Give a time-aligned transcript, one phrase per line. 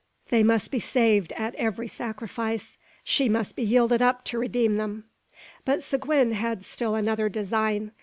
[0.29, 5.03] They must be saved at every sacrifice; she must be yielded up to redeem them.
[5.63, 7.91] But Seguin had still another design.